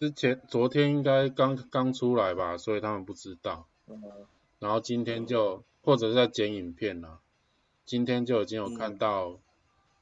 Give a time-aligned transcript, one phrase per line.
[0.00, 3.66] 之前昨天应该刚刚出来吧，所以他们不知道。
[3.86, 4.02] 嗯，
[4.58, 7.20] 然后今天就或者是在剪影片了，
[7.84, 9.38] 今天就已经有看到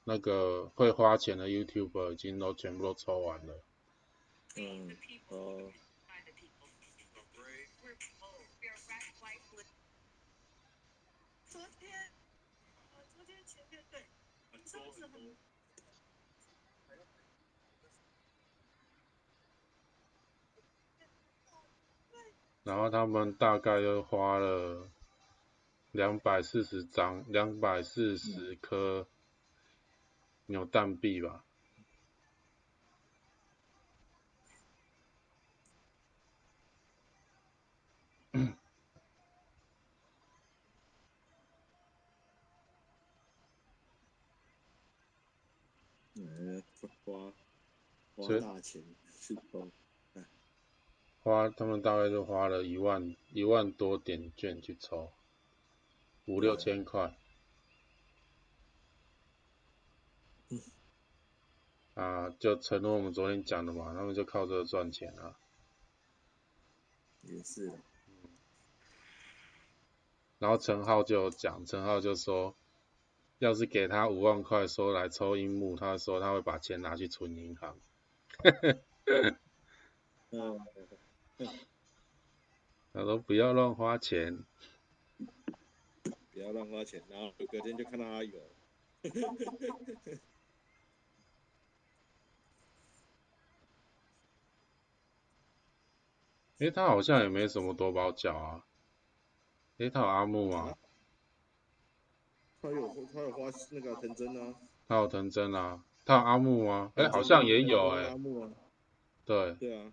[0.05, 3.63] 那个会花钱的 YouTuber 已经都全部都抽完了。
[4.57, 4.97] 嗯，
[5.29, 5.71] 哦，
[11.49, 11.91] 昨天，
[12.95, 14.01] 呃，昨天前天对，
[14.65, 15.37] 上次很
[22.65, 24.89] 然后他们大概又花了
[25.91, 29.09] 两百四十张，两百四十颗
[30.47, 31.45] 扭蛋币吧。
[46.15, 46.63] 呃，
[47.05, 47.33] 花
[48.15, 48.83] 花大钱
[49.21, 49.69] 去抽，
[51.23, 55.11] 花他们大概就花了一万一万多点券去抽，
[56.27, 57.17] 五六千块。
[61.95, 65.37] 啊，就承诺我们昨天讲的嘛，他们就靠这个赚钱啊。
[67.21, 68.31] 也是嗯，
[70.39, 72.57] 然后陈浩就讲，陈浩就说，
[73.39, 77.79] 要是给他五万块说来抽樱木，他说他会把钱拿去存银行。
[80.31, 80.59] 嗯，
[82.93, 84.45] 他说不要乱花钱。
[86.33, 88.41] 不要乱花钱，然后隔天就看到他有，
[96.59, 98.65] 诶，他好像也没什么多包角啊。
[99.79, 100.77] 诶，他有阿木吗？
[102.61, 104.55] 他有他有花那个藤真啊，
[104.87, 105.85] 他有藤真啊。
[106.05, 106.93] 他有阿木吗？
[106.97, 108.09] 诶，好像也有诶。
[108.09, 108.51] 阿木啊，
[109.25, 109.93] 对，对啊，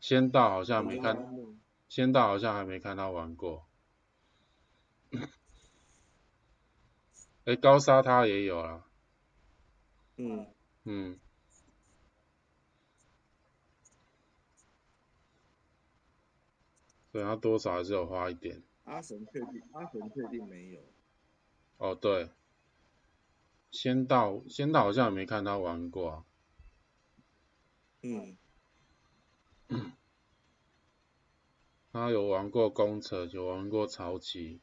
[0.00, 1.16] 仙道好像没看，
[1.88, 3.66] 仙道好像还没看他玩过。
[7.44, 8.84] 诶，高沙他也有啦。
[10.16, 10.46] 嗯，
[10.84, 11.18] 嗯，
[17.12, 18.62] 对他多少还是有花一点。
[18.84, 20.80] 阿神确定，阿神确定没有，
[21.78, 22.30] 哦，对，
[23.70, 26.24] 仙道仙道好像也没看他玩过啊。
[28.02, 28.36] 嗯，
[31.96, 34.60] 他有玩过宫城，有玩过潮崎，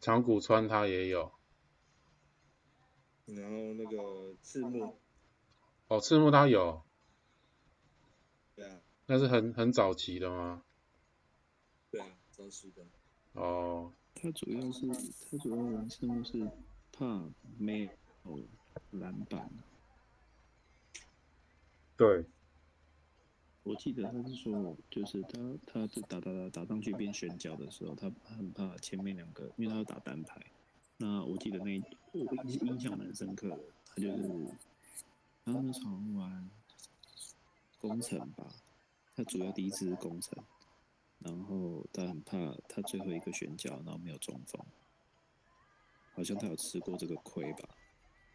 [0.00, 1.30] 长谷川他也有。
[3.26, 4.98] 然后那个赤木，
[5.88, 6.82] 哦，赤木他有，
[8.54, 10.62] 对啊，那是很很早期的吗？
[11.90, 12.82] 对啊，早期的，
[13.34, 16.50] 哦，他主要是他主要玩赤木是
[16.92, 17.90] 怕没
[18.24, 18.40] 有
[18.92, 19.50] 篮板，
[21.98, 22.24] 对，
[23.64, 30.40] 我记得他是说，就是他他打打打打上去变选角的时候，他很怕前面两个，因为他要打单排。
[30.98, 31.82] 那我记得那
[32.12, 34.28] 我印象蛮深刻的，他就是
[35.44, 36.50] 他那时候玩
[37.80, 38.46] 工程吧，
[39.16, 40.44] 他主要第一次是工程，
[41.18, 42.36] 然后他很怕
[42.68, 44.62] 他最后一个选角，然后没有中锋，
[46.12, 47.68] 好像他有吃过这个亏吧，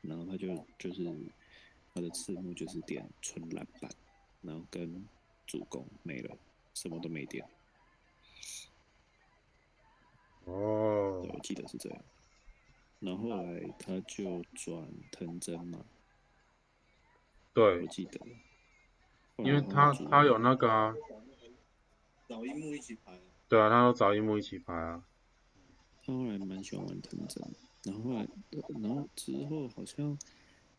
[0.02, 0.48] 然后他就
[0.80, 1.16] 就是
[1.94, 3.90] 他的赤木就是点纯篮板，
[4.42, 5.08] 然后跟
[5.50, 6.38] 主攻没了，
[6.76, 7.44] 什么都没点。
[10.46, 12.00] 哦，，我记得是这样。
[13.00, 15.84] 然后后来他就转藤真嘛，
[17.56, 18.20] 我，记得。
[19.38, 20.94] 因为他他有那个啊，
[22.28, 25.04] 找樱木一起排，对啊，他有找樱木一起排啊。
[26.06, 27.44] 他后来蛮喜欢玩藤真，
[27.86, 28.28] 然后后来，
[28.82, 30.16] 然后之后好像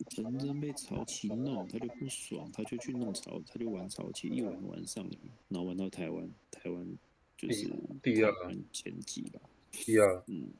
[0.04, 5.18] 藤真被潮崎弄，他就不爽，他就去弄潮，他就玩潮起，一玩玩上瘾，
[5.48, 6.98] 然后玩到台湾，台湾
[7.36, 7.68] 就是
[8.02, 8.32] 第第二
[8.72, 9.40] 前几吧，
[9.70, 10.52] 第二，嗯。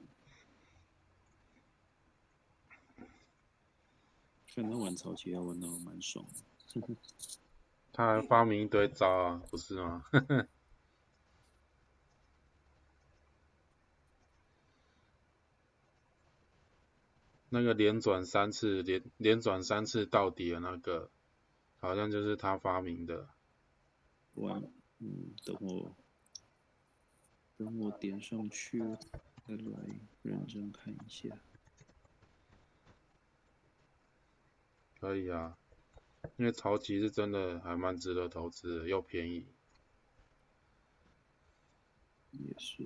[4.53, 6.81] 看他玩潮崎，他玩到蛮爽的。
[7.93, 10.05] 他还发明一堆招啊，不是吗？
[17.51, 21.11] 那个连转三次，连连转三次到底的那个，
[21.81, 23.29] 好像就是他发明的。
[24.35, 24.63] 哇，
[25.01, 25.97] 嗯，等我
[27.57, 31.37] 等我点上去，再来认真看一下。
[35.01, 35.59] 可以啊，
[36.37, 39.45] 因为潮汐是真的还蛮值得投资的，又便宜。
[42.31, 42.85] 也是，